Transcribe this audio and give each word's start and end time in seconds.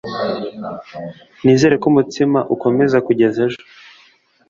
Nizere 1.43 1.75
ko 1.81 1.85
umutsima 1.91 2.39
ukomeza 2.53 2.97
kugeza 3.07 3.37
ejo. 3.47 3.61